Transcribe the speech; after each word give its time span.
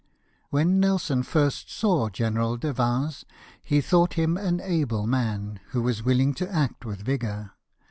When 0.49 0.79
Nelson 0.79 1.21
first 1.21 1.69
saw 1.69 2.09
General 2.09 2.57
de 2.57 2.73
Vins 2.73 3.23
he 3.61 3.81
thought 3.81 4.13
him 4.13 4.35
an 4.35 4.59
able 4.59 5.05
man, 5.05 5.59
who 5.73 5.83
was 5.83 6.01
willing 6.01 6.33
to 6.41 6.51
act 6.51 6.85
with 6.85 7.01
vigour. 7.01 7.51